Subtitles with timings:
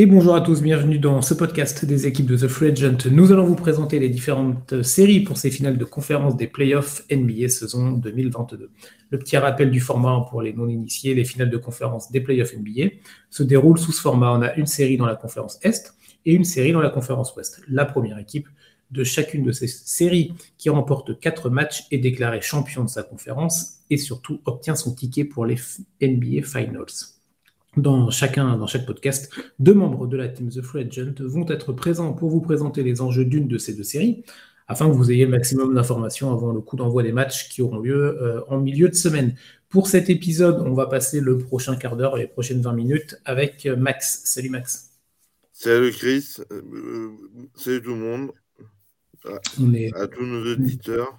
[0.00, 3.10] Et bonjour à tous, bienvenue dans ce podcast des équipes de The Free Agent.
[3.10, 7.48] Nous allons vous présenter les différentes séries pour ces finales de conférence des playoffs NBA
[7.48, 8.70] saison 2022.
[9.10, 12.90] Le petit rappel du format pour les non-initiés, les finales de conférence des playoffs NBA
[13.28, 14.30] se déroulent sous ce format.
[14.30, 15.92] On a une série dans la conférence Est
[16.24, 17.60] et une série dans la conférence Ouest.
[17.66, 18.46] La première équipe
[18.92, 23.80] de chacune de ces séries qui remporte quatre matchs est déclarée champion de sa conférence
[23.90, 25.56] et surtout obtient son ticket pour les
[26.00, 27.17] NBA Finals
[27.76, 31.72] dans chacun, dans chaque podcast, deux membres de la team The Free Agent vont être
[31.72, 34.24] présents pour vous présenter les enjeux d'une de ces deux séries,
[34.66, 37.78] afin que vous ayez le maximum d'informations avant le coup d'envoi des matchs qui auront
[37.78, 39.34] lieu euh, en milieu de semaine.
[39.68, 43.66] Pour cet épisode, on va passer le prochain quart d'heure, les prochaines 20 minutes, avec
[43.66, 44.22] Max.
[44.24, 44.90] Salut Max.
[45.52, 46.36] Salut Chris.
[46.52, 47.10] Euh,
[47.54, 48.32] salut tout le monde.
[49.24, 49.38] À,
[50.06, 51.18] tous nos auditeurs.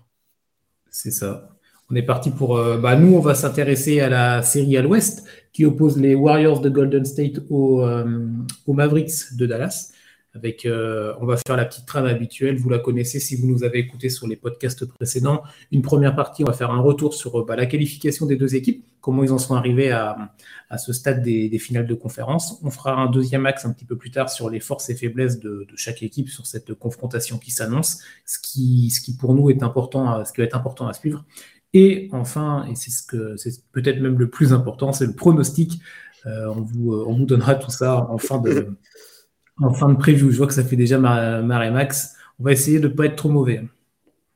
[0.90, 1.59] C'est ça.
[1.92, 2.58] On est parti pour.
[2.58, 6.62] Euh, bah, nous, on va s'intéresser à la série à l'ouest qui oppose les Warriors
[6.62, 8.28] de Golden State aux, euh,
[8.68, 9.92] Mavericks de Dallas.
[10.36, 12.58] Avec, euh, on va faire la petite trame habituelle.
[12.58, 15.42] Vous la connaissez si vous nous avez écouté sur les podcasts précédents.
[15.72, 18.86] Une première partie, on va faire un retour sur bah, la qualification des deux équipes,
[19.02, 20.30] comment ils en sont arrivés à,
[20.78, 22.60] ce stade des, finales de conférence.
[22.64, 25.40] On fera un deuxième axe un petit peu plus tard sur les forces et faiblesses
[25.40, 29.64] de, chaque équipe sur cette confrontation qui s'annonce, ce qui, ce qui pour nous est
[29.64, 31.26] important, ce qui va être important à suivre.
[31.74, 35.82] Et enfin, et c'est ce que c'est peut-être même le plus important, c'est le pronostic.
[36.26, 38.76] Euh, on, vous, euh, on, vous, donnera tout ça en fin de,
[39.62, 40.32] en fin de preview.
[40.32, 42.16] Je vois que ça fait déjà marée max.
[42.40, 43.62] On va essayer de ne pas être trop mauvais.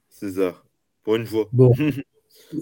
[0.09, 0.63] C'est ça,
[1.03, 1.47] pour une fois.
[1.51, 1.73] Bon,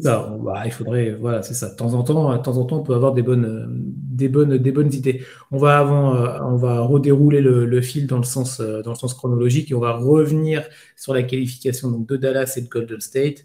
[0.01, 1.69] Ça, bah, il faudrait, voilà, c'est ça.
[1.69, 4.57] De temps en temps, de temps en temps, on peut avoir des bonnes, des bonnes,
[4.57, 5.21] des bonnes idées.
[5.51, 9.13] On va avant, euh, on va redérouler le, fil dans le sens, dans le sens
[9.13, 10.63] chronologique et on va revenir
[10.95, 13.43] sur la qualification donc, de Dallas et de Golden State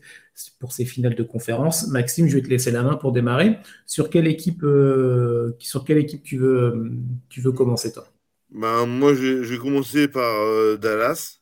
[0.58, 1.88] pour ces finales de conférence.
[1.88, 3.58] Maxime, je vais te laisser la main pour démarrer.
[3.86, 6.90] Sur quelle équipe, euh, sur quelle équipe tu veux,
[7.28, 8.06] tu veux commencer toi?
[8.50, 11.40] Ben, moi, je, vais commencer par Dallas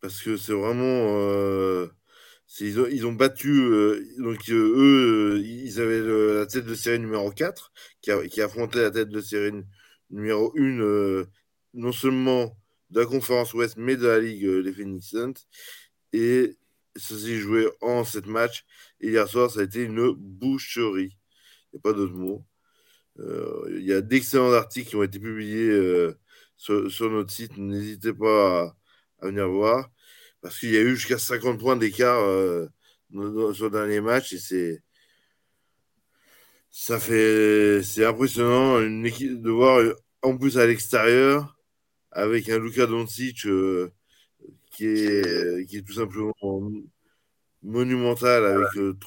[0.00, 1.88] parce que c'est vraiment
[2.58, 6.00] ils ont, battu, euh, donc euh, eux, euh, ils avaient
[6.38, 7.72] la tête de série numéro 4,
[8.02, 9.52] qui, qui affrontait la tête de série
[10.10, 11.24] numéro 1,
[11.74, 12.56] non seulement
[12.90, 15.34] de la conférence Ouest, mais de la Ligue, les Phoenix Suns.
[16.12, 16.56] Et
[16.96, 18.64] ça s'est joué en 7 matchs.
[19.00, 21.16] Et hier soir, ça a été une boucherie.
[21.72, 22.44] Il n'y a pas d'autre mot.
[23.18, 26.08] Il y a d'excellents articles qui ont été publiés
[26.56, 27.56] sur, notre site.
[27.58, 28.74] N'hésitez pas
[29.20, 29.90] à venir voir
[30.40, 32.66] parce qu'il y a eu jusqu'à 50 points d'écart euh,
[33.52, 34.82] sur le dernier match et c'est
[36.70, 39.82] ça fait c'est impressionnant une équipe de voir
[40.22, 41.56] en plus à l'extérieur
[42.12, 43.92] avec un Luka Doncic euh,
[44.70, 46.32] qui est qui est tout simplement
[47.62, 48.98] monumental avec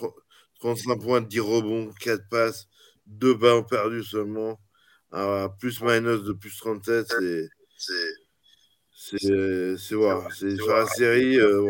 [0.59, 2.67] 35 euh, points, 10 rebonds, 4 passes,
[3.07, 4.59] 2 ballons perdus seulement,
[5.59, 7.07] plus minus de plus 37,
[7.77, 7.93] c'est
[8.95, 11.37] c'est sur la série.
[11.37, 11.61] Euh,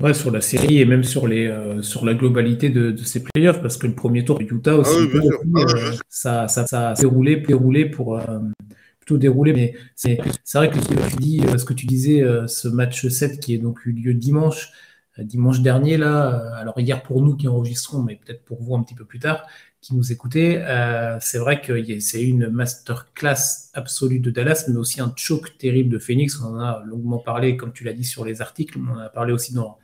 [0.00, 3.22] ouais, sur, la, série et même sur, les, euh, sur la globalité de, de, ces
[3.22, 6.94] playoffs, parce que le premier tour de Utah aussi, ah euh, ça, ça, ça, a
[6.94, 8.20] déroulé, déroulé pour
[9.10, 10.20] plutôt déroulé, mais c'est
[10.54, 13.58] vrai que ce que tu dis, ce que tu disais, ce match 7 qui est
[13.58, 14.70] donc eu lieu dimanche,
[15.18, 18.94] dimanche dernier là, alors hier pour nous qui enregistrons, mais peut-être pour vous un petit
[18.94, 19.46] peu plus tard,
[19.80, 25.00] qui nous écoutez, euh, c'est vrai que c'est une masterclass absolue de Dallas, mais aussi
[25.00, 26.38] un choc terrible de Phoenix.
[26.40, 28.78] On en a longuement parlé, comme tu l'as dit, sur les articles.
[28.78, 29.78] On en a parlé aussi dans,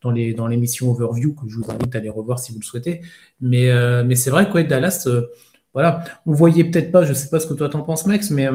[0.00, 3.02] dans, dans l'émission Overview, que je vous invite à aller revoir si vous le souhaitez.
[3.42, 5.26] Mais, euh, c'est vrai que Dallas, euh,
[5.74, 8.48] voilà, on voyait peut-être pas, je sais pas ce que toi t'en penses, Max, mais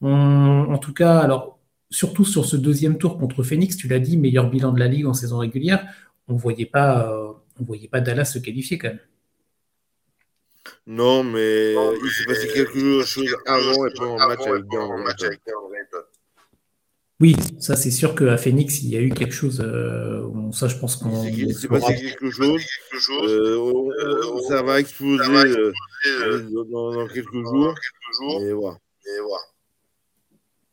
[0.00, 1.58] en tout cas, alors,
[1.90, 5.06] surtout sur ce deuxième tour contre Phoenix, tu l'as dit, meilleur bilan de la ligue
[5.06, 5.86] en saison régulière,
[6.28, 7.14] on voyait pas,
[7.60, 9.00] on voyait pas Dallas se qualifier quand même.
[10.86, 14.16] Non, mais il s'est passé quelque chose avant et pendant
[14.98, 15.40] match avec
[17.24, 19.62] Oui, ça c'est sûr qu'à Phoenix, il y a eu quelque chose.
[19.64, 21.24] Euh, ça, je pense qu'on.
[21.24, 22.60] Il s'est passé quelque chose.
[23.22, 25.72] Euh, ça va exploser euh,
[26.70, 27.74] dans, quelques jours.
[28.42, 28.76] Et voilà.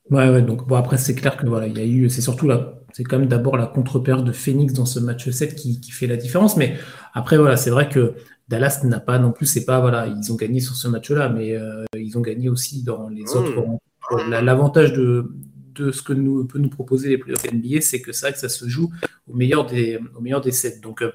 [0.10, 2.10] Ouais, ouais, donc bon, après, c'est clair que voilà, il y a eu.
[2.10, 2.82] C'est surtout là.
[2.92, 6.08] C'est quand même d'abord la contre-paire de Phoenix dans ce match 7 qui, qui fait
[6.08, 6.58] la différence.
[6.58, 6.76] Mais
[7.14, 8.16] après, voilà, c'est vrai que
[8.50, 11.56] Dallas n'a pas non plus, c'est pas voilà, ils ont gagné sur ce match-là, mais
[11.56, 13.38] euh, ils ont gagné aussi dans les mmh.
[13.38, 13.86] autres rencontres.
[14.28, 15.32] L'avantage de,
[15.76, 18.50] de ce que nous, peut nous proposer les playoffs NBA, c'est que ça, que ça
[18.50, 18.92] se joue
[19.28, 20.80] au meilleur des, au meilleur des sets.
[20.80, 21.12] Donc, euh,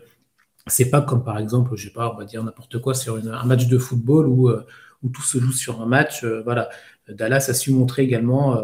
[0.66, 3.44] c'est pas comme par exemple, je sais pas, on va dire n'importe quoi sur un
[3.44, 4.66] match de football où, euh,
[5.02, 6.24] où tout se joue sur un match.
[6.24, 6.68] voilà,
[7.08, 8.56] Dallas a su montrer également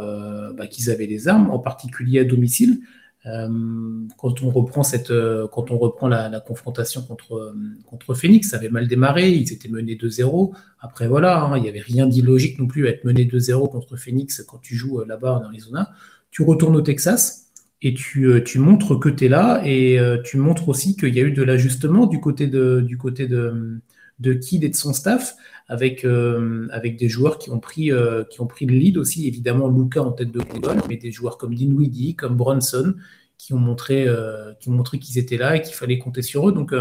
[0.53, 2.81] bah, qu'ils avaient les armes, en particulier à domicile.
[3.25, 5.13] Quand on reprend cette,
[5.53, 7.55] quand on reprend la, confrontation contre
[7.87, 10.53] contre Phoenix, ça avait mal démarré, ils étaient menés 2-0.
[10.81, 13.97] Après voilà, hein, il n'y avait rien d'illogique non plus à être mené 2-0 contre
[13.97, 15.91] Phoenix quand tu joues là-bas en Arizona.
[16.31, 20.69] Tu retournes au Texas et tu, tu montres que tu es là et tu montres
[20.69, 23.81] aussi qu'il y a eu de l'ajustement du côté de du côté de
[24.19, 25.35] de Kid et de son staff,
[25.69, 29.27] avec, euh, avec des joueurs qui ont, pris, euh, qui ont pris le lead aussi,
[29.27, 32.95] évidemment Luca en tête de gondole, mais des joueurs comme Dinwiddie, comme Bronson,
[33.39, 36.49] qui ont montré euh, qui ont montré qu'ils étaient là et qu'il fallait compter sur
[36.49, 36.53] eux.
[36.53, 36.75] Donc,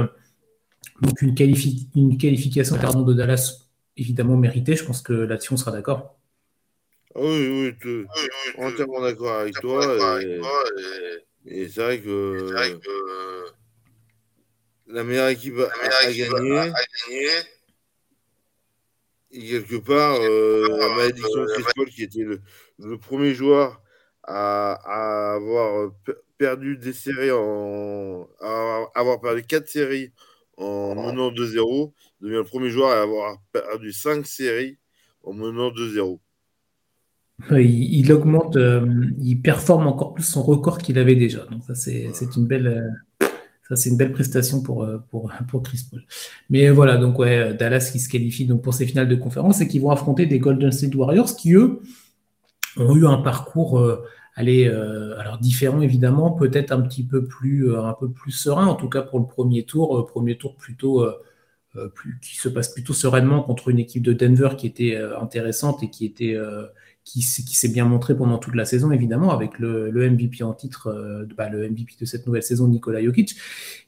[1.02, 1.36] donc une,
[1.96, 3.68] une qualification pardon, de Dallas
[3.98, 6.18] évidemment méritée, je pense que là-dessus on sera d'accord.
[7.16, 8.06] Ah oui, oui,
[8.58, 10.20] entièrement d'accord avec toi.
[11.46, 12.54] Et, c'est vrai que
[14.92, 16.72] la meilleure équipe, a, gagné.
[19.34, 22.26] Et quelque part, euh, la malédiction de Chris Paul, qui était
[22.78, 23.82] le, premier joueur
[24.24, 25.92] à, avoir
[26.38, 28.28] perdu des séries en.
[28.42, 30.12] À avoir perdu quatre séries
[30.58, 34.78] en menant 2-0, devient le premier joueur à avoir perdu cinq séries
[35.24, 36.20] en menant 2-0.
[37.52, 38.86] Il, augmente, euh,
[39.20, 41.46] il performe encore plus son record qu'il avait déjà.
[41.46, 42.92] Donc, ça, c'est une belle.
[43.76, 45.32] C'est une belle prestation pour, euh, pour,
[45.64, 46.04] Chris Paul.
[46.50, 49.80] Mais voilà, donc Dallas qui se qualifie donc pour ces finales de conférence et qui
[49.80, 51.82] vont affronter des Golden State Warriors qui, eux,
[52.78, 54.04] ont eu un parcours euh,
[54.36, 58.76] allez, euh, alors différent évidemment, peut-être un petit peu plus, un peu plus serein, en
[58.76, 60.06] tout cas pour le premier tour.
[60.06, 61.06] premier tour plutôt.
[61.96, 65.90] Plus, qui se passe plutôt sereinement contre une équipe de Denver qui était intéressante et
[65.90, 66.38] qui était
[67.04, 71.26] qui, s'est bien montré pendant toute la saison, évidemment, avec le, MVP en titre, euh,
[71.36, 73.36] bah, le MVP de cette nouvelle saison, Nikola Jokic.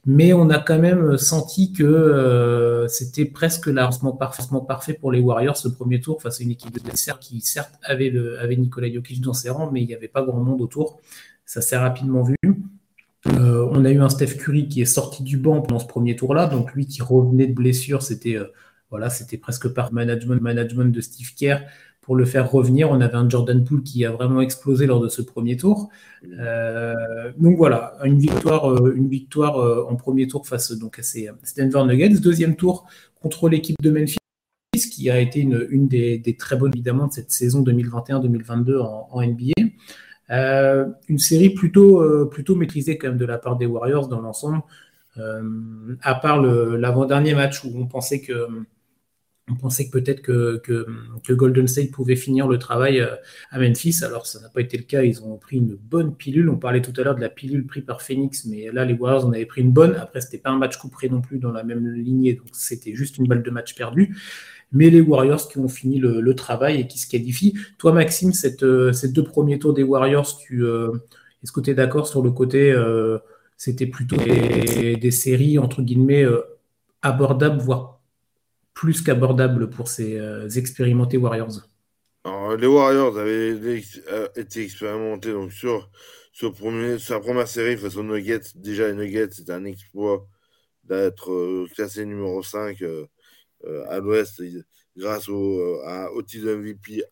[0.04, 5.20] Mais on a quand même senti que euh, c'était presque largement parfaitement parfait pour les
[5.20, 8.56] Warriors ce premier tour face à une équipe de Denver qui, certes, avait, le, avait
[8.56, 11.00] Nikola Jokic dans ses rangs, mais il n'y avait pas grand monde autour.
[11.46, 12.36] Ça s'est rapidement vu.
[13.28, 16.14] Euh, on a eu un Steph Curry qui est sorti du banc pendant ce premier
[16.14, 18.38] tour-là, donc lui qui revenait de blessure, c'était
[19.10, 21.60] c'était presque par management, de Steve Kerr
[22.00, 22.90] pour le faire revenir.
[22.90, 25.88] On avait un Jordan Poole qui a vraiment explosé lors de ce premier tour.
[26.38, 31.30] Euh, donc voilà, une victoire, euh, une euh, en premier tour face donc, à ces
[31.56, 32.20] Denver Nuggets.
[32.20, 32.86] Deuxième tour
[33.20, 34.18] contre l'équipe de Memphis,
[34.92, 39.52] qui a été une des, très bonnes évidemment de cette saison 2021-2022 en, NBA.
[40.28, 44.62] Une série plutôt, plutôt maîtrisée quand même de la part des Warriors dans l'ensemble.
[45.16, 48.48] à part l'avant-dernier match où on pensait que
[49.50, 53.14] on pensait que peut-être que, Golden State pouvait finir le travail euh,
[53.50, 54.00] à Memphis.
[54.02, 55.02] Alors, ça n'a pas été le cas.
[55.02, 56.48] Ils ont pris une bonne pilule.
[56.48, 59.26] On parlait tout à l'heure de la pilule prise par Phoenix, mais là, les Warriors
[59.26, 59.94] en avaient pris une bonne.
[59.96, 63.18] Après, c'était pas un match couperé non plus dans la même lignée, donc c'était juste
[63.18, 64.16] une balle de match perdue.
[64.72, 67.54] Mais les Warriors qui ont fini le, travail et qui se qualifient.
[67.78, 68.32] Toi, Maxime,
[68.62, 70.92] euh, ces deux premiers tours des Warriors, euh,
[71.42, 72.74] est-ce que tu es d'accord sur le côté
[73.56, 76.26] c'était plutôt des, séries, entre guillemets,
[77.02, 77.94] abordables, voire
[78.74, 81.62] plus qu'abordable pour ces euh, expérimentés Warriors?
[82.58, 83.54] Les Warriors avaient
[84.10, 85.90] euh, été expérimentés donc sur,
[86.32, 88.40] sur, premier, la première série face aux Nuggets.
[88.56, 90.26] Déjà, les Nuggets, c'était un exploit
[90.84, 92.78] d'être euh, classé numéro 5
[93.88, 94.42] à l'Ouest
[94.96, 95.80] grâce au,
[96.12, 97.02] au titre de MVP,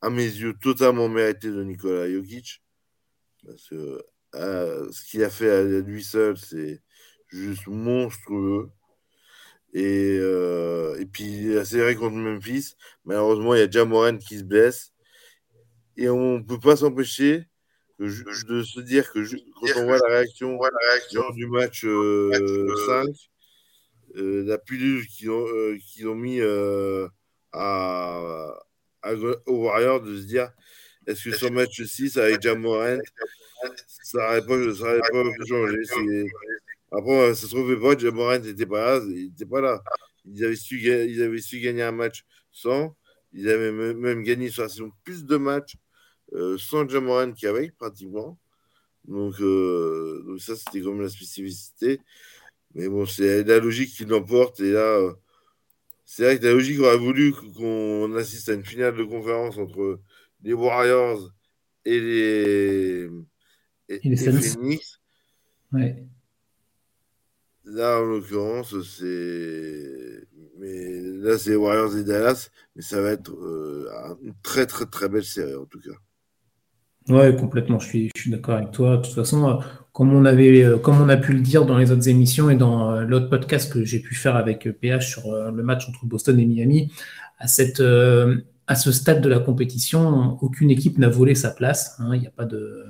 [0.00, 2.62] à, mes yeux, totalement mérité de Nikola Jokic.
[3.46, 4.02] Parce que
[4.32, 6.82] ce qu'il a fait à lui seul, c'est
[7.28, 8.70] juste monstrueux.
[9.74, 14.44] Et, euh, et puis la série contre Memphis, malheureusement, il y a Jamoran qui se
[14.44, 14.92] blesse.
[15.96, 17.48] Et on ne peut pas s'empêcher
[17.98, 20.58] de se dire que quand on voit la réaction,
[21.12, 23.12] lors du match 5, euh, euh,
[24.14, 25.46] la pilule qu'ils ont,
[26.06, 26.40] ont mis
[27.52, 28.54] à,
[29.46, 30.50] aux Warriors, de se dire
[31.06, 32.98] est-ce que sur match 6 avec Jamoran,
[33.86, 34.58] ça n'aurait pas,
[35.10, 36.26] pas changé
[36.96, 39.04] après, ça se trouve, pas, Jamoran n'était pas là.
[39.08, 39.82] Il n'était pas là.
[40.24, 42.96] Ils avaient, su, ils avaient su gagner un match sans.
[43.32, 45.76] Ils avaient même gagné sur la saison plus de matchs
[46.34, 48.38] euh, sans Jamoran qu'avec, pratiquement.
[49.06, 52.00] Donc, euh, donc ça, c'était comme la spécificité.
[52.74, 54.60] Mais bon, c'est la logique qui l'emporte.
[54.60, 55.12] Et là, euh,
[56.04, 60.00] c'est vrai que la logique aurait voulu qu'on assiste à une finale de conférence entre
[60.42, 61.32] les Warriors
[61.84, 63.08] et les,
[63.88, 65.00] et, les, Phoenix.
[65.72, 66.04] Ouais.
[67.64, 70.26] Là, en l'occurrence, c'est.
[70.58, 75.08] Mais là, c'est Warriors et Dallas, mais ça va être euh, une très, très, très
[75.08, 75.96] belle série, en tout cas.
[77.08, 77.78] Ouais, complètement.
[77.78, 78.96] Je suis, je suis d'accord avec toi.
[78.96, 79.54] De toute façon, euh,
[79.92, 82.56] comme on avait, euh, comme on a pu le dire dans les autres émissions et
[82.56, 86.46] dans l'autre podcast que j'ai pu faire avec PH sur le match entre Boston et
[86.46, 86.92] Miami,
[87.38, 87.82] à cette,
[88.66, 91.96] à ce stade de la compétition, aucune équipe n'a volé sa place.
[92.00, 92.16] Hein.
[92.16, 92.84] Il a pas de,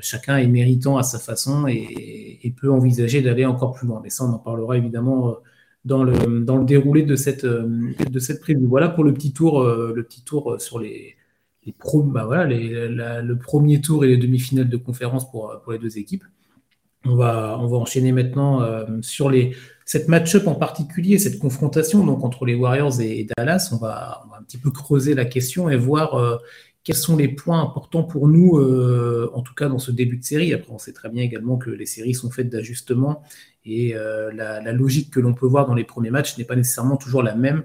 [0.00, 4.00] chacun est méritant à sa façon et, peut envisager d'aller encore plus loin.
[4.02, 5.36] Mais ça, on en parlera évidemment
[5.84, 8.66] dans le, dans le déroulé de cette, de cette prévue.
[8.66, 11.16] Voilà pour le petit tour, le petit tour sur les,
[11.66, 11.74] les
[12.06, 16.24] bah voilà, le premier tour et les demi-finales de conférence pour, les deux équipes.
[17.06, 19.54] On va, enchaîner maintenant euh, sur les,
[19.84, 23.70] cette match-up en particulier, cette confrontation entre les Warriors et, Dallas.
[23.72, 26.38] On va, un petit peu creuser la question et voir euh,
[26.82, 30.24] quels sont les points importants pour nous, euh, en tout cas dans ce début de
[30.24, 30.54] série.
[30.54, 33.22] Après, on sait très bien également que les séries sont faites d'ajustements
[33.66, 37.22] et la, logique que l'on peut voir dans les premiers matchs n'est pas nécessairement toujours
[37.22, 37.64] la même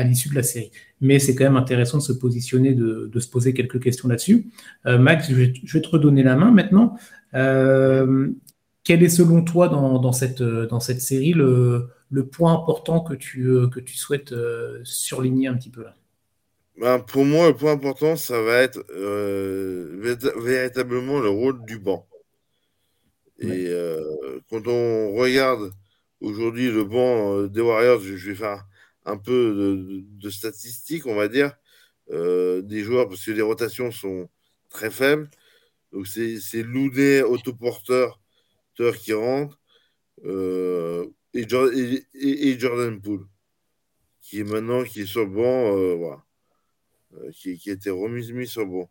[0.00, 0.70] à l'issue de la série.
[1.00, 4.46] Mais c'est quand même intéressant de se positionner, de, se poser quelques questions là-dessus.
[4.84, 6.96] Max, je vais, je vais, te redonner la main maintenant.
[7.34, 8.30] Euh,
[8.84, 11.88] quel est selon toi dans, cette, dans cette série le,
[12.32, 15.94] point important que tu, que tu souhaites euh, surligner un petit peu là?
[16.78, 22.06] Ben, Pour moi, le point important, ça va être euh, véritablement le rôle du banc.
[23.38, 24.02] Et euh,
[24.50, 25.72] quand on regarde
[26.20, 28.64] aujourd'hui le banc des Warriors, je vais faire
[29.10, 31.54] un peu de, statistiques, on va dire,
[32.10, 34.28] des joueurs, parce que les rotations sont
[34.68, 35.28] très faibles.
[35.92, 38.20] Donc c'est Looney, autoporteur,
[38.88, 39.60] qui rentre
[40.24, 43.26] euh, et, Jordan Poole
[44.20, 46.24] qui est maintenant qui est sur le banc, euh, voilà,
[47.14, 48.90] euh, qui, qui, a été remis mis sur le banc.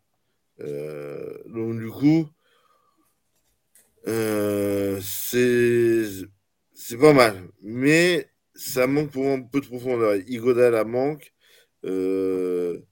[1.46, 2.28] donc du coup,
[5.00, 6.04] c'est
[6.74, 8.29] c'est pas mal, mais
[8.60, 10.16] ça manque pour un peu de profondeur.
[10.28, 11.32] Igoda manque.
[11.82, 12.82] Gary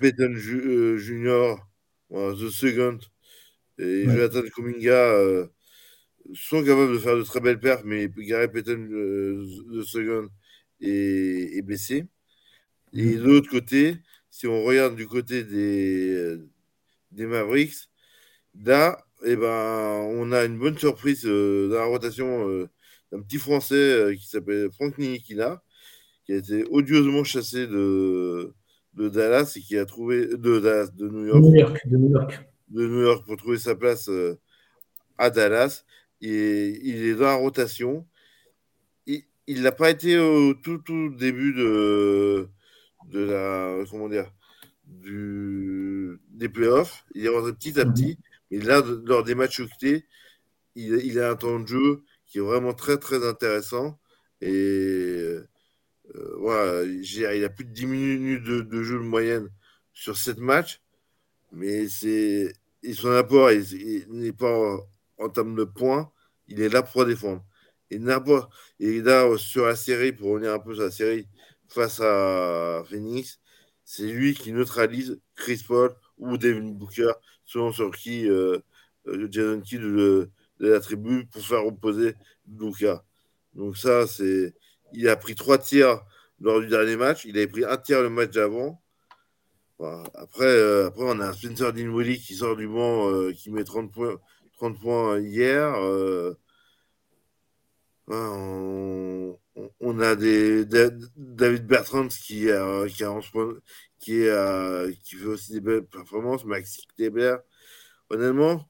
[0.00, 1.66] Payton Junior,
[2.10, 2.98] The Second,
[3.80, 5.46] et Jonathan Kuminga euh,
[6.34, 10.28] sont capables de faire de très belles perfs, mais Gary Payton euh, de second
[10.80, 12.04] est, blessé.
[12.92, 13.18] Et mm.
[13.18, 13.96] de l'autre côté,
[14.30, 16.48] si on regarde du côté des, euh,
[17.12, 17.88] des Mavericks,
[18.62, 22.68] là, eh ben, on a une bonne surprise dans la rotation
[23.12, 25.62] d'un petit Français qui s'appelle Franck Ninikina,
[26.24, 28.52] qui a été odieusement chassé de,
[28.94, 31.42] de Dallas et qui a trouvé de Dallas, de New York.
[31.86, 34.38] De New York de New York pour trouver sa place euh,
[35.18, 35.84] à Dallas.
[36.20, 38.06] Et il est dans la rotation.
[39.46, 42.48] Il n'a pas été au tout, tout début de,
[43.08, 43.84] de la.
[43.90, 44.30] Comment dire
[44.84, 47.04] du, des playoffs.
[47.14, 47.92] Il est rentré petit à mhm.
[47.92, 48.18] petit.
[48.50, 50.04] Mais là, lors des matchs octés,
[50.76, 54.00] il, il, a un temps de jeu qui est vraiment très, très intéressant.
[54.40, 54.48] Et
[56.14, 59.50] euh, voilà, il a plus de 10 minutes de, jeu de moyenne
[59.92, 60.80] sur 7 matchs.
[61.52, 62.52] Mais c'est
[62.94, 63.50] son apport
[64.08, 64.78] n'est pas
[65.18, 66.10] en, termes de points,
[66.48, 67.44] il est là pour défendre.
[67.90, 67.96] Et,
[68.78, 71.26] et là, sur la série, pour revenir un peu sur la série
[71.68, 73.40] face à Phoenix,
[73.84, 77.12] c'est lui qui neutralise Chris Paul ou Devin Booker,
[77.44, 78.58] selon sur qui euh,
[79.08, 79.82] euh Jason Kidd
[80.60, 82.14] de, la tribu pour faire opposer
[82.46, 82.96] Booker.
[83.54, 84.54] Donc ça, c'est...
[84.92, 86.02] Il a pris trois tirs
[86.40, 87.24] lors du dernier match.
[87.24, 88.82] Il avait pris un tir le match d'avant.
[90.14, 93.90] Après, euh, après, on a Spencer Dinwiddie qui sort du banc, euh, qui met 30
[93.90, 94.20] points,
[94.58, 95.74] 30 points hier.
[95.78, 96.34] Euh,
[98.08, 100.64] on, a des,
[101.16, 103.20] David Bertrand qui, a, qui, a,
[103.98, 106.44] qui, est, qui fait aussi des belles performances.
[106.44, 107.36] Maxi Kleber.
[108.10, 108.68] Honnêtement,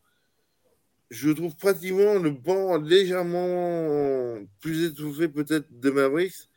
[1.11, 6.49] je trouve pratiquement le banc légèrement plus étouffé peut-être de Mavericks,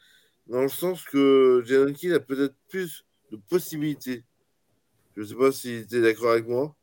[0.47, 4.23] dans le sens que Jalen Kidd a peut-être plus de possibilités
[5.15, 6.75] je ne sais pas si tu es d'accord avec moi.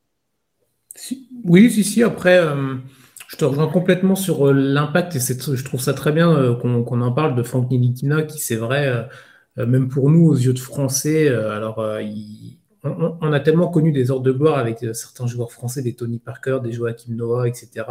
[1.44, 2.02] oui, si, si.
[2.02, 2.76] Après, euh,
[3.28, 7.00] je te rejoins complètement sur euh, l'impact et je trouve ça très bien euh, qu'on
[7.00, 9.08] en parle de Franck Nilikina, qui, c'est vrai,
[9.56, 11.84] même pour nous, aux yeux de Français, alors
[12.82, 16.58] on, a tellement connu des ordres de gloire avec certains joueurs français, des Tony Parker,
[16.62, 17.84] des Joachim Noah, etc.,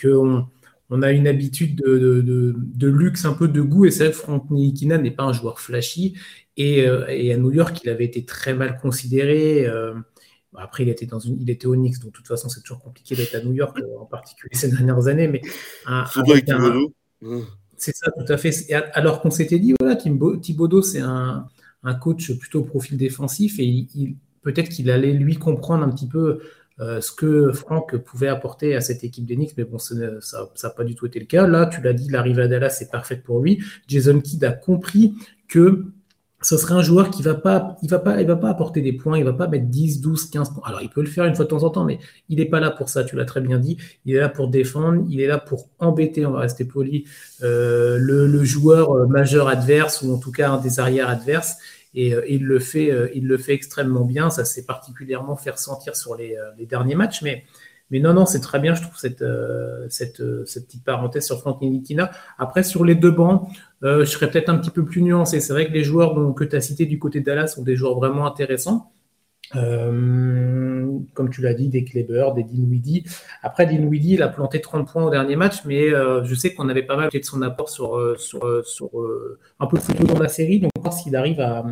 [0.00, 0.46] qu'on
[0.90, 4.50] on a une habitude de, luxe, un peu de goût, et c'est vrai que Franck
[4.50, 6.14] Nilikina n'est pas un joueur flashy,
[6.58, 9.66] euh, et, à New York, il avait été très mal considéré.
[9.66, 9.94] Euh,
[10.56, 12.80] après, il était, dans une, il était au Knicks, donc de toute façon, c'est toujours
[12.80, 15.28] compliqué d'être à New York, euh, en particulier ces dernières années.
[15.28, 15.42] Mais
[17.76, 18.72] c'est ça, tout à fait.
[18.94, 21.46] Alors qu'on s'était dit, voilà, Thibodeau, c'est un,
[21.94, 23.86] coach plutôt profil défensif, et
[24.42, 26.40] peut-être qu'il allait lui comprendre un petit peu
[26.78, 30.94] ce que Franck pouvait apporter à cette équipe Knicks, mais bon, ça n'a pas du
[30.94, 31.46] tout été le cas.
[31.46, 33.62] Là, tu l'as dit, l'arrivée à Dallas, c'est parfait pour lui.
[33.88, 35.14] Jason Kidd a compris
[35.48, 35.86] que
[36.42, 38.92] ce serait un joueur qui va pas, il va pas, il va pas apporter des
[38.92, 40.62] points, il va pas mettre 10, 12, 15 points.
[40.66, 42.60] Alors, il peut le faire une fois de temps en temps, mais il n'est pas
[42.60, 43.78] là pour ça, tu l'as très bien dit.
[44.04, 47.04] Il est là pour défendre, il est là pour embêter, on va rester poli,
[47.42, 51.56] euh, le, joueur euh, majeur adverse, ou en tout cas un des arrières adverses.
[51.96, 54.30] Et, il, le fait, il le fait extrêmement bien.
[54.30, 56.36] Ça s'est particulièrement fait ressentir sur les,
[56.68, 57.22] derniers matchs.
[57.22, 57.44] Mais,
[57.90, 62.10] non, non, c'est très bien, je trouve, cette, petite parenthèse sur Frank Nilikina.
[62.38, 63.48] Après, sur les deux bancs,
[63.82, 65.40] je serais peut-être un petit peu plus nuancé.
[65.40, 67.96] C'est vrai que les joueurs que tu as cités du côté de sont des joueurs
[67.96, 68.92] vraiment intéressants.
[69.54, 73.04] Euh, comme tu l'as dit, des Kleber, des Dinwiddie.
[73.42, 76.68] Après, Dinwiddie, il a planté 30 points au dernier match, mais euh, je sais qu'on
[76.68, 78.90] avait pas mal de son apport sur, euh, sur, sur
[79.60, 80.60] un peu plus tôt dans la série.
[80.60, 81.64] Donc, s'il arrive, à,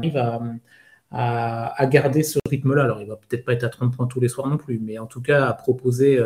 [1.11, 2.85] à, à, garder ce rythme-là.
[2.85, 4.99] Alors, il va peut-être pas être à 30 points tous les soirs non plus, mais
[4.99, 6.21] en tout cas, à proposer,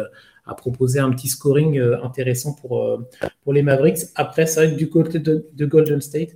[0.47, 3.01] à proposer un petit scoring intéressant pour,
[3.43, 4.01] pour les Mavericks.
[4.15, 6.31] Après, c'est vrai que du côté de, de Golden State,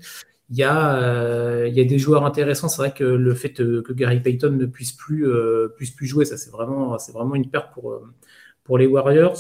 [0.50, 2.68] il y, a, euh, il y a des joueurs intéressants.
[2.68, 6.06] C'est vrai que le fait euh, que Gary Payton ne puisse plus, euh, puisse plus
[6.06, 8.02] jouer, ça c'est vraiment, c'est vraiment une perte pour,
[8.64, 9.38] pour les Warriors.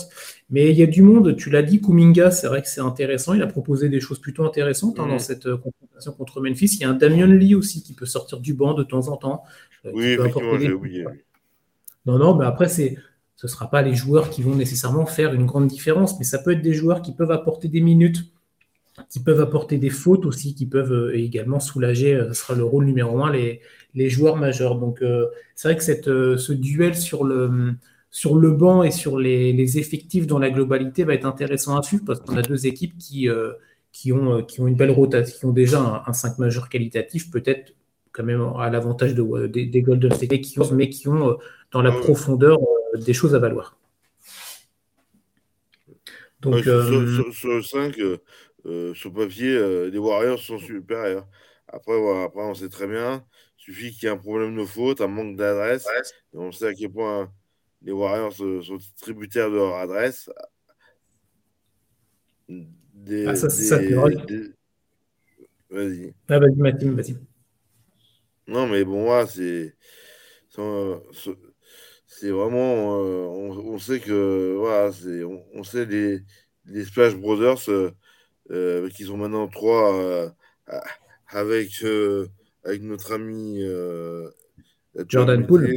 [0.48, 3.34] Mais il y a du monde, tu l'as dit, Kuminga, c'est vrai que c'est intéressant.
[3.34, 6.76] Il a proposé des choses plutôt intéressantes hein, dans cette confrontation contre Memphis.
[6.76, 9.16] Il y a un Damian Lee aussi qui peut sortir du banc de temps en
[9.16, 9.44] temps.
[9.92, 11.04] oui, effectivement, j'ai oublié.
[12.06, 12.96] Non, non, mais après, c'est
[13.42, 16.38] ce ne sera pas les joueurs qui vont nécessairement faire une grande différence, mais ça
[16.38, 18.31] peut être des joueurs qui peuvent apporter des minutes
[19.08, 22.64] qui peuvent apporter des fautes aussi, qui peuvent euh, également soulager, euh, ce sera le
[22.64, 23.60] rôle numéro un, les,
[23.94, 24.76] les joueurs majeurs.
[24.76, 27.72] Donc euh, c'est vrai que cette, ce duel sur le,
[28.10, 31.82] sur le banc et sur les, les, effectifs dans la globalité va être intéressant à
[31.82, 33.28] suivre parce qu'on a deux équipes qui,
[33.92, 37.74] qui, ont, qui ont une belle rotation, qui ont déjà un, 5 majeur qualitatif, peut-être
[38.12, 41.38] quand même à l'avantage de, des, Golden State, qui ont, mais qui ont
[41.70, 42.58] dans la profondeur
[42.94, 43.78] des choses à valoir.
[46.42, 48.18] Donc, sur, sur, le 5, euh,
[48.94, 51.26] sur papier, euh, les Warriors sont supérieurs.
[51.68, 53.24] Après, après, on sait très bien,
[53.58, 55.86] il suffit qu'il y ait un problème de faute, un manque d'adresse.
[56.32, 57.32] on sait à quel point
[57.82, 60.30] les Warriors sont tributaires de leur adresse.
[62.48, 63.78] Des, ah, ça, ça,
[65.70, 66.14] Vas-y.
[66.28, 67.16] Ah, vas-y, vas-y.
[68.46, 69.74] Non, mais bon, moi, c'est.
[70.50, 73.02] C'est vraiment.
[73.02, 74.56] Euh, on, sait que.
[74.58, 74.90] Voilà,
[75.26, 76.20] on, on, sait les,
[76.66, 77.90] les Splash Brothers euh,
[78.48, 80.28] qui sont maintenant trois euh,
[81.28, 82.28] avec, euh,
[82.64, 83.62] avec notre ami
[85.08, 85.72] Jordan Poole.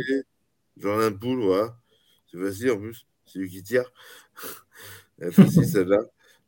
[0.77, 1.77] Jordan Poole, voilà.
[2.31, 3.91] C'est facile en plus, c'est lui qui tire.
[5.17, 5.99] C'est facile celle-là.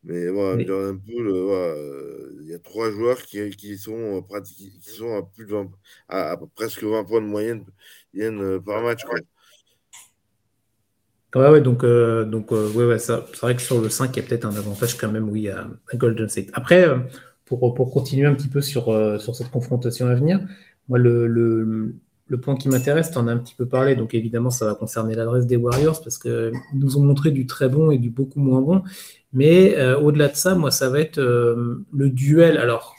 [0.03, 5.23] Mais voilà, Jordan Poole, il y a trois joueurs qui, qui sont, qui sont à,
[5.23, 5.71] plus de 20,
[6.09, 7.63] à, presque 20 points de moyenne
[8.65, 9.05] par match.
[9.05, 9.19] Quoi.
[11.37, 14.23] Ouais, ouais, donc, euh, donc euh, ouais, ouais, c'est vrai que sur le 5, il
[14.23, 16.47] y a peut-être un avantage quand même, oui, à, Golden State.
[16.53, 16.97] Après, euh,
[17.45, 18.85] pour, pour continuer un petit peu sur,
[19.19, 20.39] sur cette confrontation à venir,
[20.89, 24.49] moi, le, le, point qui m'intéresse, tu en as un petit peu parlé, donc évidemment,
[24.49, 27.99] ça va concerner l'adresse des Warriors parce qu'ils nous ont montré du très bon et
[27.99, 28.83] du beaucoup moins bon.
[29.31, 32.57] Mais au-delà de ça, moi, ça va être le duel.
[32.57, 32.95] Alors,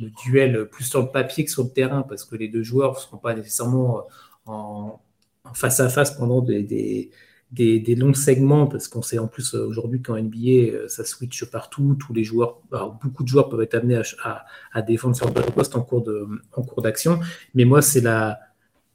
[0.00, 2.92] le duel plus sur le papier que sur le terrain parce que les deux joueurs
[2.92, 4.04] ne seront pas nécessairement
[4.46, 5.00] en,
[5.54, 7.10] face à face pendant des
[7.50, 11.44] des, longs segments, parce qu'on sait en plus euh, aujourd'hui qu'en NBA, euh, ça switch
[11.46, 12.60] partout, tous les joueurs,
[13.02, 14.00] beaucoup de joueurs peuvent être amenés
[14.72, 17.20] à, défendre sur le poste en cours de, en cours d'action.
[17.54, 18.38] Mais moi, c'est la,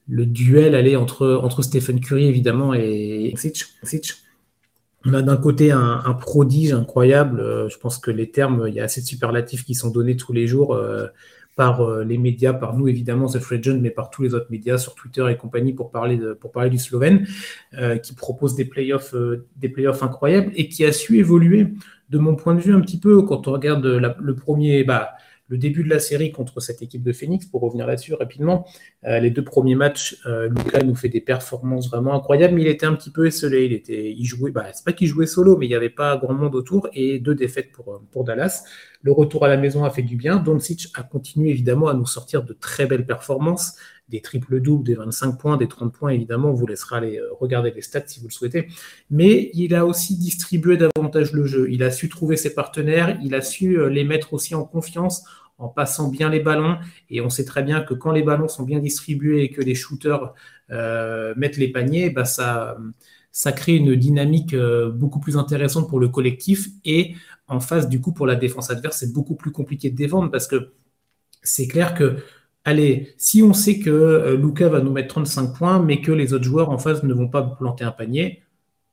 [0.07, 4.23] le duel aller entre, entre Stephen Curry évidemment et Sitch.
[5.05, 7.39] On a d'un côté un, prodige incroyable.
[7.41, 10.15] Euh, je pense que les termes, il y a assez de superlatifs qui sont donnés
[10.15, 10.79] tous les jours
[11.55, 14.77] par euh, les médias, par nous évidemment, The Legend, mais par tous les autres médias
[14.77, 17.27] sur Twitter et compagnie pour parler, de, pour parler du Slovène,
[17.77, 21.67] euh, qui propose des playoffs, euh, des playoffs incroyables et qui a su évoluer,
[22.09, 24.83] de mon point de vue, un petit peu quand on regarde le premier.
[24.83, 25.13] Bah,
[25.47, 28.65] le début de la série contre cette équipe de Phoenix, pour revenir là-dessus rapidement,
[29.03, 32.86] les deux premiers matchs, euh, Lucas nous fait des performances vraiment incroyables, mais il était
[32.86, 33.65] un petit peu esselé.
[33.65, 36.17] Il était, il jouait, bah, c'est pas qu'il jouait solo, mais il n'y avait pas
[36.17, 38.63] grand monde autour et deux défaites pour, pour Dallas.
[39.01, 40.38] Le retour à la maison a fait du bien.
[40.38, 43.75] Doncic a continué évidemment à nous sortir de très belles performances,
[44.09, 46.09] des triples doubles, des 25 points, des 30 points.
[46.11, 48.67] Évidemment, on vous laissera aller euh, regarder les stats si vous le souhaitez.
[49.09, 51.67] Mais il a aussi distribué davantage le jeu.
[51.71, 55.23] Il a su trouver ses partenaires, il a su euh, les mettre aussi en confiance
[55.57, 56.77] en passant bien les ballons.
[57.09, 59.75] Et on sait très bien que quand les ballons sont bien distribués et que les
[59.75, 60.33] shooters
[60.71, 62.77] euh, mettent les paniers, bah ça,
[63.31, 67.15] ça crée une dynamique beaucoup plus intéressante pour le collectif et
[67.47, 70.47] en face, du coup, pour la défense adverse, c'est beaucoup plus compliqué de défendre parce
[70.47, 70.73] que
[71.41, 72.17] c'est clair que,
[72.63, 76.34] allez, si on sait que euh, Luca va nous mettre 35 points, mais que les
[76.34, 78.43] autres joueurs en face ne vont pas planter un panier,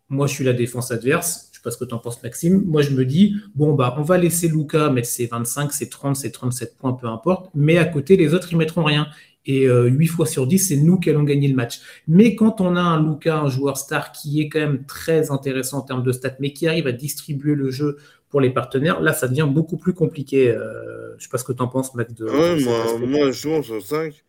[0.09, 1.49] moi, je suis la défense adverse.
[1.53, 2.65] Je sais pas ce que tu en penses, Maxime.
[2.67, 6.17] Moi, je me dis, bon, bah, on va laisser Luca mettre ses 25, ses 30,
[6.17, 7.49] ses 37 points, peu importe.
[7.55, 9.07] Mais à côté, les autres, ils mettront rien.
[9.47, 11.81] Et euh, 8 fois sur 10, c'est nous qui allons gagner le match.
[12.09, 15.79] Mais quand on a un Luca, un joueur star qui est quand même très intéressant
[15.79, 17.99] en termes de stats, mais qui arrive à distribuer le jeu
[18.31, 20.51] pour les partenaires, là, ça devient beaucoup plus compliqué.
[20.51, 22.15] Euh, je ne sais pas ce que tu en penses, Max.
[22.15, 24.25] De, moi, moi, je sur 5,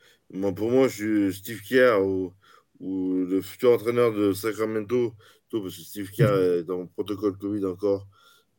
[0.55, 2.33] pour moi, je suis Steve Kerr ou,
[2.79, 5.13] le futur entraîneur de Sacramento,
[5.51, 8.07] parce que Steve Kerr est dans le protocole Covid encore.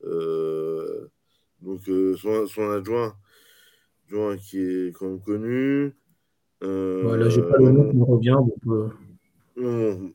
[0.04, 1.08] Euh,
[1.60, 3.14] donc, euh, son, adjoint,
[4.06, 5.94] adjoint, qui est quand même connu.
[6.62, 8.38] Euh, voilà, j'ai pas le nom qui me revient.
[9.56, 10.14] Donc,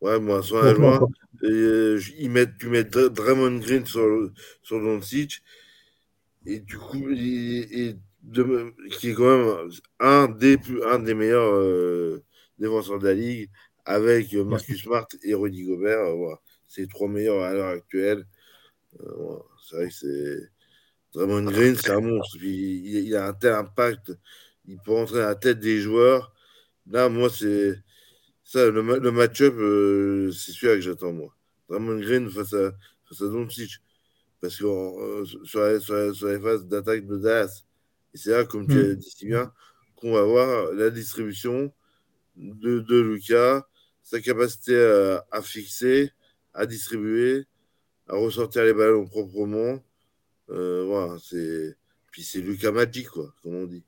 [0.00, 1.00] ouais, moi, son adjoint,
[1.42, 4.30] ils mettent, tu mets Draymond Green sur,
[4.62, 5.42] sur Doncic.
[6.46, 7.96] Et du coup, et,
[8.98, 9.70] qui est quand même
[10.00, 12.22] un des, un des meilleurs euh,
[12.58, 13.50] défenseurs de la ligue,
[13.84, 16.00] avec Marcus Smart et Rudy Gobert.
[16.00, 16.40] Euh, voilà.
[16.66, 18.26] C'est les trois meilleurs à l'heure actuelle.
[19.00, 20.48] Euh, c'est vrai que.
[21.14, 22.36] Draymond Green, c'est un monstre.
[22.42, 24.12] il, a un tel impact.
[24.66, 26.34] Il peut rentrer à la tête des joueurs.
[26.86, 27.76] Là, moi, c'est.
[28.48, 29.52] Ça, le, le match-up,
[30.32, 31.36] c'est celui que j'attends, moi.
[31.68, 32.72] Draymond Green face à,
[33.04, 33.72] face à Doncic.
[34.40, 37.64] Parce que sur, les, sur, les phases d'attaque de Dallas,
[38.14, 38.94] et c'est là, comme tu as hmm.
[38.94, 39.52] dit si bien,
[39.96, 41.70] qu'on va voir la distribution
[42.36, 43.66] de, de Lucas,
[44.02, 44.78] sa capacité
[45.30, 46.10] à, fixer,
[46.54, 47.44] à distribuer,
[48.08, 49.84] à ressortir les ballons proprement.
[50.48, 51.76] Euh, voilà, c'est.
[52.12, 53.84] Puis c'est Lucas Magic, quoi, comme on dit.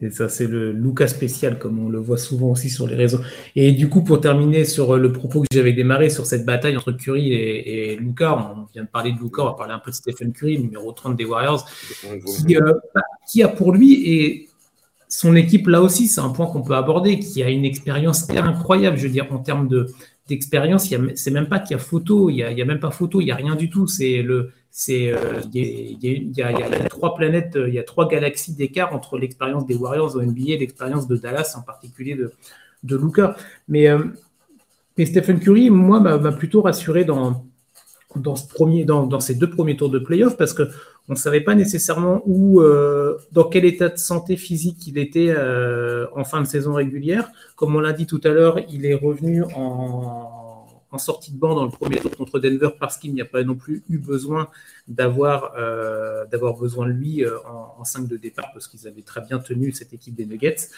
[0.00, 3.20] Et ça, c'est le Lucas spécial, comme on le voit souvent aussi sur les réseaux.
[3.56, 6.92] Et du coup, pour terminer sur le propos que j'avais démarré sur cette bataille entre
[6.92, 9.96] Curry et, Lucas, on vient de parler de Lucas, on va parler un peu de
[9.96, 11.68] Stephen Curry, numéro 30 des Warriors,
[12.46, 12.74] qui, euh,
[13.28, 14.48] qui a pour lui, et
[15.08, 18.96] son équipe là aussi, c'est un point qu'on peut aborder, qui a une expérience incroyable,
[18.96, 19.88] je veux dire, en termes de,
[20.28, 23.26] d'expérience, c'est même pas qu'il y a photo, il n'y a, même pas photo, il
[23.26, 23.86] n'y a rien du tout.
[23.86, 25.14] C'est le, c'est,
[25.52, 30.16] il y, a trois planètes, il y a trois galaxies d'écart entre l'expérience des Warriors
[30.16, 32.32] au NBA et l'expérience de Dallas, en particulier de,
[32.82, 33.36] de Luca.
[33.68, 34.04] Mais, euh,
[35.04, 37.44] Stephen Curry, moi, m'a plutôt rassuré dans,
[38.16, 40.68] dans, ce premier, dans, dans, ces deux premiers tours de playoff parce que
[41.08, 45.34] on ne savait pas nécessairement où, euh, dans quel état de santé physique il était
[45.36, 47.30] euh, en fin de saison régulière.
[47.56, 50.51] Comme on l'a dit tout à l'heure, il est revenu en,
[50.98, 53.54] sortie de banc dans le premier tour contre Denver parce qu'il n'y a pas non
[53.54, 54.48] plus eu besoin
[54.88, 56.24] d'avoir euh,
[56.58, 59.92] besoin de lui en, en 5 de départ parce qu'ils avaient très bien tenu cette
[59.92, 60.68] équipe des Nuggets.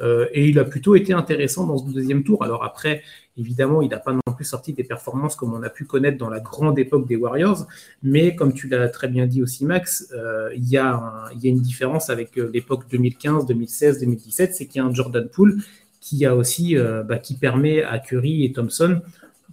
[0.00, 2.42] et il a plutôt été intéressant dans ce deuxième tour.
[2.44, 3.02] Alors après,
[3.36, 6.30] Évidemment, il n'a pas non plus sorti des performances comme on a pu connaître dans
[6.30, 7.66] la grande époque des Warriors,
[8.02, 12.10] mais comme tu l'as très bien dit aussi, Max, euh, il, y a une différence
[12.10, 15.56] avec euh, l'époque 2015, 2016, 2017, c'est qu'il y a un Jordan Poole
[16.00, 19.00] qui a aussi, euh, bah, qui permet à Curry et Thompson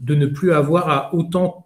[0.01, 1.65] de ne plus avoir à autant,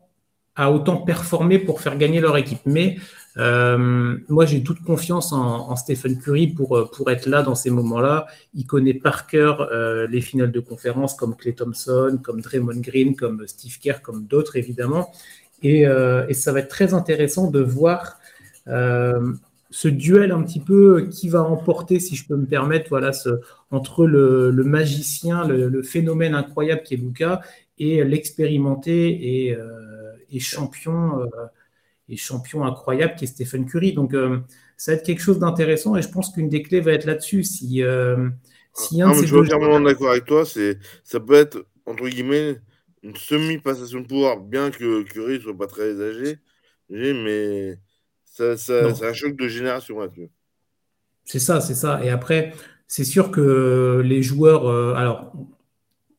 [0.56, 2.60] à autant performer pour faire gagner leur équipe.
[2.65, 2.98] Mais
[3.38, 7.69] euh, moi, j'ai toute confiance en, Stephen Curry pour, euh, pour être là dans ces
[7.69, 8.28] moments-là.
[8.54, 13.15] Il connaît par cœur euh, les finales de conférence comme Clay Thompson, comme Draymond Green,
[13.15, 15.12] comme Steve Kerr, comme d'autres évidemment.
[15.63, 18.19] Et, et, ça va être très intéressant de voir
[19.75, 23.41] ce duel un petit peu qui va emporter, si je peux me permettre, voilà, ce,
[23.71, 27.41] entre le, le magicien, le, le, phénomène incroyable qui est Luca
[27.77, 29.57] et l'expérimenté et,
[30.31, 31.27] et, champion
[32.09, 33.93] et champion incroyable qui est Stephen Curry.
[33.93, 34.39] Donc, euh,
[34.77, 37.43] ça va être quelque chose d'intéressant et je pense qu'une des clés va être là-dessus.
[37.43, 38.29] Si, euh,
[38.73, 40.45] si un je suis entièrement d'accord avec toi.
[40.45, 42.57] C'est, ça peut être, entre guillemets,
[43.03, 46.38] une semi-passation de pouvoir, bien que Curry ne soit pas très âgé,
[46.89, 47.77] mais
[48.36, 50.30] ça, ça c'est un choc de génération là-dessus.
[51.24, 52.04] C'est ça, c'est ça.
[52.04, 52.54] Et après,
[52.86, 54.67] c'est sûr que les joueurs.
[54.67, 55.32] Euh, alors,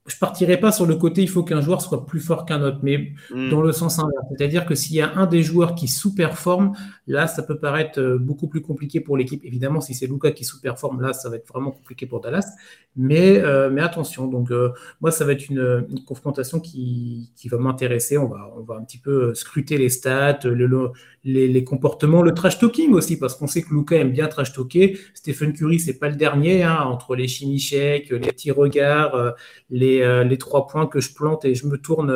[0.07, 2.79] je partirai pas sur le côté il faut qu'un joueur soit plus fort qu'un autre,
[2.83, 3.50] mais hmm.
[3.50, 4.24] dans le sens inverse.
[4.37, 6.72] C'est-à-dire que s'il y a un des joueurs qui sous-performe,
[7.07, 9.44] là, ça peut paraître euh, beaucoup plus compliqué pour l'équipe.
[9.44, 12.46] Évidemment, si c'est Luca qui sous-performe, là, ça va être vraiment compliqué pour Dallas.
[12.94, 17.59] Mais, euh, mais attention, donc euh, moi, ça va être une, confrontation qui, qui va
[17.59, 18.16] m'intéresser.
[18.16, 20.92] On va, on va un petit peu scruter les stats, le,
[21.26, 24.98] les, comportements, le trash talking aussi, parce qu'on sait que Luca aime bien trash talker.
[25.12, 29.34] Stephen Curry, c'est pas le dernier, hein, entre les chimichèques, les petits regards,
[29.68, 32.10] les, les trois points que je plante et je me tourne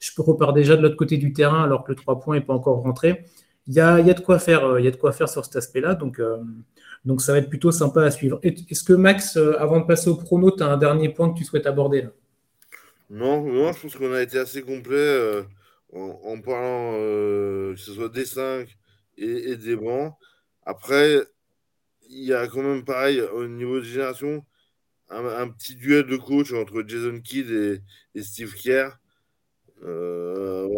[0.00, 2.54] je repars déjà de l'autre côté du terrain alors que le 3 points n'est pas
[2.54, 3.24] encore rentré.
[3.66, 5.94] Il y a, de quoi faire, euh, y a de quoi faire sur cet aspect-là.
[5.94, 6.38] Donc, euh,
[7.04, 8.40] donc ça va être plutôt sympa à suivre.
[8.42, 11.38] Est-ce que Max, euh, avant de passer au prono, tu as un dernier point que
[11.38, 12.08] tu souhaites aborder
[13.12, 15.42] non, non, je pense qu'on a été assez complet
[15.92, 18.68] en, parlant que ce soit des 5
[19.16, 20.14] et, des bancs.
[20.64, 21.20] Après,
[22.08, 24.44] il y a quand même pareil au niveau de génération,
[25.08, 27.82] un, petit duel de coach entre Jason Kidd
[28.14, 28.98] et, Steve Kerr
[29.82, 30.68] euh,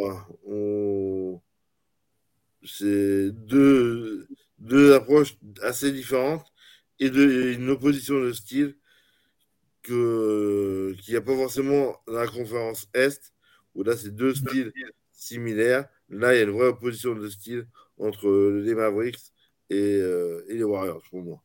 [2.64, 4.26] c'est deux,
[4.58, 6.46] deux approches assez différentes
[7.00, 8.76] et de, une opposition de style
[9.82, 13.32] qu'il n'y a pas forcément dans la conférence Est,
[13.74, 14.72] où là c'est deux styles
[15.22, 15.86] similaires.
[16.08, 17.66] Là, il y a une vraie opposition de style
[17.98, 18.28] entre
[18.62, 19.32] les Mavericks
[19.70, 21.42] et, euh, et les Warriors pour moi.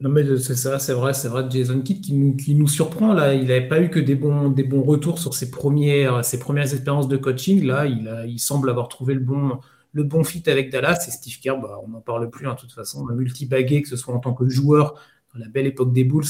[0.00, 1.44] Non, mais c'est ça, c'est vrai, c'est vrai.
[1.50, 3.12] Jason Kidd qui nous, qui nous surprend.
[3.14, 6.38] Là, il n'avait pas eu que des bons, des bons retours sur ses premières, ses
[6.38, 7.64] premières expériences de coaching.
[7.64, 9.58] Là, il, a, il semble avoir trouvé le bon,
[9.92, 11.04] le bon fit avec Dallas.
[11.08, 13.04] Et Steve Kerr, bah, on n'en parle plus, hein, de toute façon.
[13.06, 14.94] Multi-bagué, que ce soit en tant que joueur
[15.34, 16.24] dans la belle époque des Bulls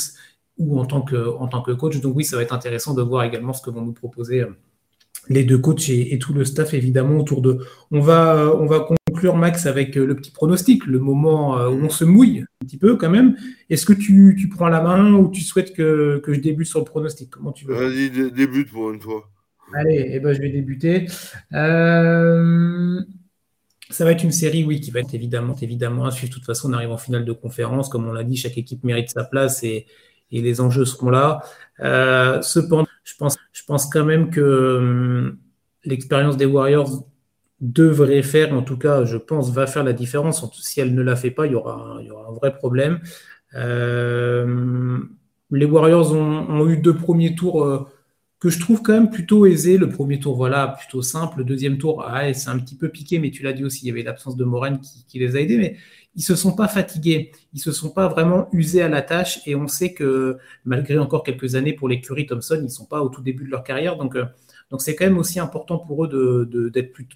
[0.56, 2.00] ou en tant, que, en tant que coach.
[2.00, 4.56] Donc, oui, ça va être intéressant de voir également ce que vont nous proposer euh,
[5.28, 7.58] les deux coachs et, tout le staff, évidemment, autour de.
[7.90, 11.84] On va, on va conclure, Max, avec euh, le petit pronostic, le moment euh, où
[11.84, 13.36] on se mouille un petit peu quand même.
[13.70, 16.78] Est-ce que tu, tu, prends la main ou tu souhaites que, que je débute sur
[16.78, 17.30] le pronostic?
[17.30, 17.74] Comment tu veux?
[17.74, 19.28] Vas-y, débute pour une fois.
[19.74, 21.06] Allez, eh ben, je vais débuter.
[21.52, 23.00] Euh,
[23.90, 26.30] ça va être une série, oui, qui va être évidemment, évidemment à suivre.
[26.30, 27.88] De toute façon, on arrive en finale de conférence.
[27.88, 29.86] Comme on l'a dit, chaque équipe mérite sa place et,
[30.30, 31.42] et les enjeux seront là.
[32.42, 32.87] cependant,
[33.52, 35.38] je pense quand même que hum,
[35.84, 37.04] l'expérience des Warriors
[37.60, 40.48] devrait faire, en tout cas, je pense, va faire la différence.
[40.60, 43.00] Si elle ne la fait pas, il y aura, un, vrai problème.
[43.54, 44.98] Euh,
[45.50, 47.86] les Warriors ont, eu deux premiers tours euh,
[48.40, 49.78] que je trouve quand même plutôt aisés.
[49.78, 51.38] Le premier tour, voilà, plutôt simple.
[51.38, 53.88] Le deuxième tour, ah, c'est un petit peu piqué, mais tu l'as dit aussi, il
[53.88, 55.58] y avait l'absence de Moren qui, les a aidés.
[55.58, 55.76] Mais
[56.14, 59.40] ils se sont pas fatigués, ils se sont pas vraiment usés à la tâche.
[59.46, 63.02] Et on sait que malgré encore quelques années pour les Curry Thompson, ils sont pas
[63.02, 63.96] au tout début de leur carrière.
[63.96, 64.24] Donc euh,
[64.70, 66.48] donc c'est quand même aussi important pour eux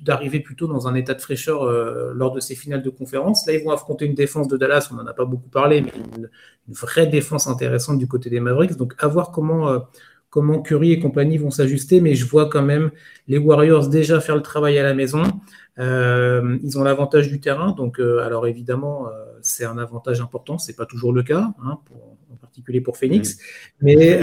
[0.00, 3.46] d'arriver plutôt dans un état de fraîcheur euh, lors de ces finales de conférence.
[3.46, 5.92] Là, ils vont affronter une défense de Dallas, on n'en a pas beaucoup parlé, mais
[6.16, 6.30] une,
[6.68, 8.76] vraie défense intéressante du côté des Mavericks.
[8.76, 9.80] Donc à voir comment, euh,
[10.32, 12.90] comment Curry et compagnie vont s'ajuster, mais je vois quand même
[13.28, 15.22] les Warriors déjà faire le travail à la maison.
[15.78, 19.06] Euh, ils ont l'avantage du terrain, donc alors évidemment
[19.42, 21.78] c'est un avantage important, c'est pas toujours le cas, hein,
[22.32, 23.38] en particulier pour Phoenix,
[23.80, 24.18] mais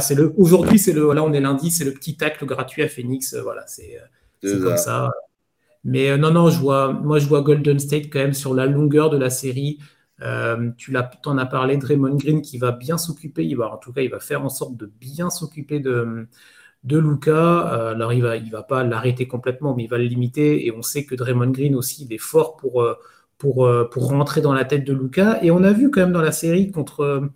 [0.00, 0.32] c'est le.
[0.36, 1.12] Aujourd'hui, c'est le.
[1.12, 3.34] Là, on est lundi, c'est le petit tacle gratuit à Phoenix.
[3.34, 3.98] Euh, voilà, c'est
[4.44, 5.10] euh, comme ça.
[5.84, 6.92] Mais euh, non, non, je vois.
[6.92, 9.78] Moi, je vois Golden State quand même sur la longueur de la série.
[10.76, 13.44] Tu en as parlé, Draymond Green qui va bien s'occuper.
[13.44, 16.26] Il va, en tout cas, il va faire en sorte de bien s'occuper de
[16.84, 17.90] de Luca.
[17.90, 20.66] alors, il va, il va pas l'arrêter complètement, mais il va le limiter.
[20.66, 22.86] Et on sait que Draymond Green aussi, il est fort pour,
[23.38, 25.42] pour, pour rentrer dans la tête de Luca.
[25.42, 27.30] Et on a vu quand même dans la série contre,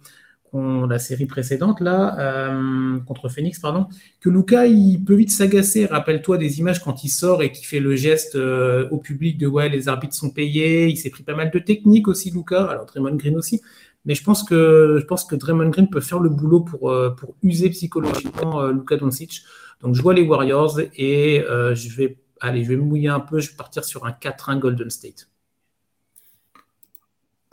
[0.53, 3.87] la série précédente, là, euh, contre Phoenix, pardon,
[4.21, 5.87] que Luca, il peut vite s'agacer.
[5.87, 9.47] Rappelle-toi des images quand il sort et qu'il fait le geste euh, au public de
[9.47, 10.89] ouais, les arbitres sont payés.
[10.89, 12.65] Il s'est pris pas mal de techniques aussi, Luca.
[12.65, 13.63] Alors, Draymond Green aussi.
[14.05, 15.05] Mais je pense que,
[15.37, 19.43] Draymond Green peut faire le boulot pour, euh, pour user psychologiquement Luca Doncic.
[19.81, 23.41] Donc, je vois les Warriors et je vais, allez, je vais mouiller un peu.
[23.41, 25.32] Je vais partir sur un 4-1 Golden State.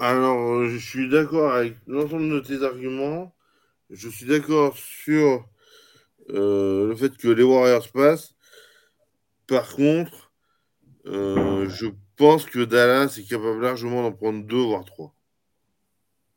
[0.02, 3.36] Alors, je suis d'accord avec l'ensemble de tes arguments.
[3.90, 5.46] Je suis d'accord sur
[6.30, 8.34] euh, le fait que les Warriors passent.
[9.46, 10.32] Par contre,
[11.06, 15.14] euh, je pense que Dallas est capable largement d'en prendre deux, voire trois.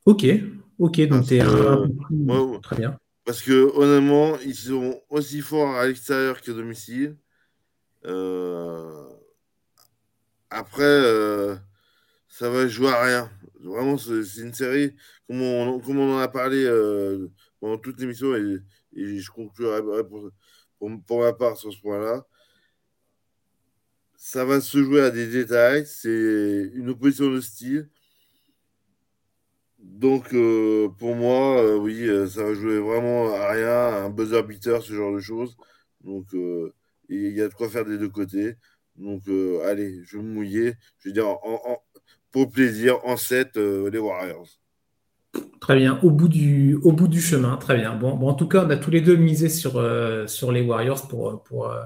[0.07, 0.27] Ok,
[0.81, 1.89] ok, donc t'es un,
[2.63, 2.99] très bien.
[3.25, 7.17] Parce que honnêtement, ils sont aussi forts à l'extérieur qu'à domicile.
[8.07, 9.07] Euh,
[10.51, 11.61] après,
[12.27, 13.31] ça va jouer à rien.
[13.63, 14.95] Vraiment, c'est une série,
[15.29, 17.29] comme on, on, en a parlé euh,
[17.61, 18.59] pendant toute l'émission, et,
[18.95, 19.81] je conclurai
[20.81, 22.27] pour, ma part sur ce point-là.
[24.17, 27.89] Ça va se jouer à des détails, c'est une opposition de style.
[29.79, 34.83] Donc, euh, pour moi, euh, oui, ça va jouer vraiment à rien, un buzzer beater,
[34.83, 35.57] ce genre de choses.
[36.03, 36.27] Donc,
[37.09, 38.57] il y a de quoi faire des deux côtés.
[38.97, 39.23] Donc,
[39.65, 40.75] allez, je vais me mouiller.
[40.99, 41.83] Je veux dire, en,
[42.33, 44.49] pour plaisir en 7 euh, les Warriors.
[45.61, 47.95] Très bien, au bout du, au bout du chemin, très bien.
[47.95, 50.61] Bon, bon, en tout cas, on a tous les deux misé sur, euh, sur les
[50.61, 51.83] Warriors pour, pour, euh,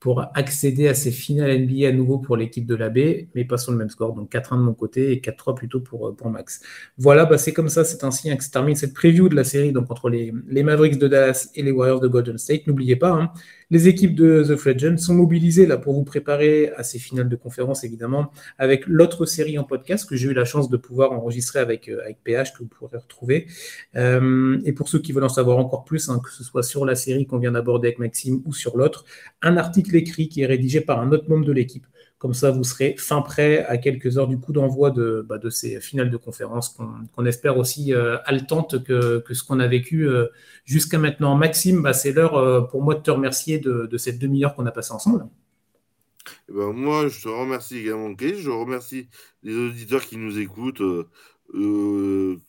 [0.00, 3.58] pour accéder à ces finales NBA à nouveau pour l'équipe de la baie, mais pas
[3.58, 4.14] sur le même score.
[4.14, 6.62] Donc 4-1 de mon côté et 4-3 plutôt pour, pour Max.
[6.96, 9.72] Voilà, bah c'est comme ça, c'est ainsi que se termine cette preview de la série
[9.72, 12.66] donc entre les, les Mavericks de Dallas et les Warriors de Golden State.
[12.66, 13.32] N'oubliez pas, hein,
[13.70, 17.36] les équipes de The Legends sont mobilisées là pour vous préparer à ces finales de
[17.36, 21.58] conférence, évidemment, avec l'autre série en podcast que j'ai eu la chance de pouvoir enregistrer
[21.58, 23.46] avec, euh, avec PH, que vous pourrez retrouver.
[23.96, 26.84] Euh, et pour ceux qui veulent en savoir encore plus, hein, que ce soit sur
[26.86, 29.04] la série qu'on vient d'aborder avec Maxime ou sur l'autre,
[29.42, 31.86] un article écrit qui est rédigé par un autre membre de l'équipe.
[32.18, 35.50] Comme ça, vous serez fin prêt à quelques heures du coup d'envoi de, bah, de
[35.50, 36.76] ces finales de conférence
[37.14, 40.26] qu'on espère aussi euh, haletantes que, ce qu'on a vécu euh,
[40.64, 41.36] jusqu'à maintenant.
[41.36, 44.72] Maxime, bah, c'est l'heure euh, pour moi de te remercier de, cette demi-heure qu'on a
[44.72, 45.28] passée ensemble.
[46.48, 48.34] Eh ben, moi, je te remercie également, Kay.
[48.34, 49.08] Je remercie
[49.44, 50.82] les auditeurs qui nous écoutent
[51.54, 52.40] de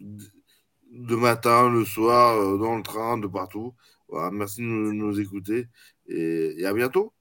[1.15, 3.75] matin, le soir, dans le train, de partout.
[4.08, 5.67] Voilà, merci de nous, écouter
[6.08, 7.13] et à bientôt.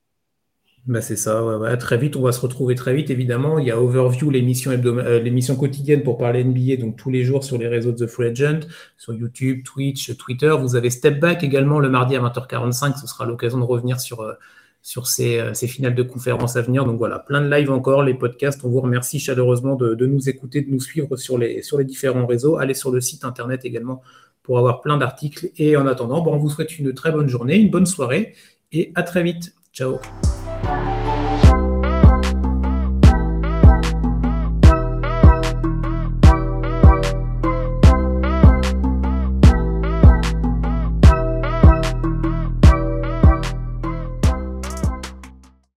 [0.87, 3.59] Bah c'est ça, ouais, très vite, on va se retrouver très vite, évidemment.
[3.59, 7.45] Il y a Overview, l'émission euh, l'émission quotidienne pour parler NBA, donc tous les jours
[7.45, 8.61] sur les réseaux de The Free Agent,
[8.97, 10.55] sur YouTube, Twitch, Twitter.
[10.59, 14.23] Vous avez Step Back également le mardi à 20h45, ce sera l'occasion de revenir sur,
[14.23, 14.33] euh,
[14.81, 16.87] sur ces, euh, ces, finales de conférences à venir.
[16.87, 18.64] Donc voilà, plein de live encore, les podcasts.
[18.64, 21.85] On vous remercie chaleureusement de, de, nous écouter, de nous suivre sur les, sur les
[21.85, 22.57] différents réseaux.
[22.57, 24.01] Allez sur le site internet également
[24.43, 25.51] pour avoir plein d'articles.
[25.59, 28.35] Et en attendant, bon, on vous souhaite une très bonne journée, une bonne soirée
[28.73, 29.55] et à très vite.
[29.75, 29.99] Ciao.